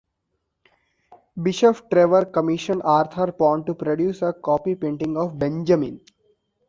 [1.43, 6.01] Bishop Trevor commissioned Arthur Pond to produce a copy painting of "Benjamin".